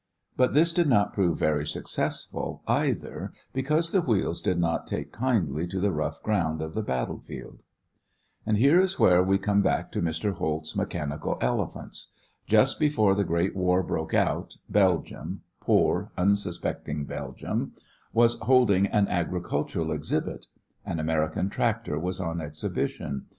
But 0.35 0.55
this 0.55 0.73
did 0.73 0.89
not 0.89 1.13
prove 1.13 1.37
very 1.37 1.67
successful, 1.67 2.63
either, 2.67 3.31
because 3.53 3.91
the 3.91 4.01
wheels 4.01 4.41
did 4.41 4.57
not 4.57 4.87
take 4.87 5.11
kindly 5.11 5.67
to 5.67 5.79
the 5.79 5.91
rough 5.91 6.23
ground 6.23 6.59
of 6.59 6.73
the 6.73 6.81
battle 6.81 7.19
field. 7.19 7.61
And 8.43 8.57
here 8.57 8.81
is 8.81 8.97
where 8.97 9.21
we 9.21 9.37
come 9.37 9.61
back 9.61 9.91
to 9.91 10.01
Mr. 10.01 10.33
Holt's 10.33 10.75
mechanical 10.75 11.37
elephants. 11.39 12.13
Just 12.47 12.79
before 12.79 13.13
the 13.13 13.23
great 13.23 13.55
war 13.55 13.83
broke 13.83 14.15
out, 14.15 14.55
Belgium 14.67 15.41
poor 15.59 16.11
unsuspecting 16.17 17.05
Belgium 17.05 17.73
was 18.11 18.39
holding 18.39 18.87
an 18.87 19.07
agricultural 19.07 19.91
exhibit. 19.91 20.47
An 20.83 20.99
American 20.99 21.47
tractor 21.51 21.99
was 21.99 22.19
on 22.19 22.41
exhibition. 22.41 23.27